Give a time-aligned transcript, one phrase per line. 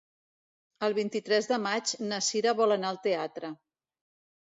[0.87, 3.57] El vint-i-tres de maig na Sira vol anar al teatre.